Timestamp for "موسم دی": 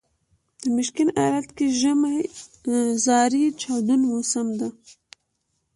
4.09-4.69